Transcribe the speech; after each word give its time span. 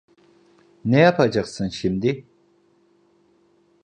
Ne 0.85 0.99
yapacaksın 0.99 1.69
şimdi? 1.69 2.25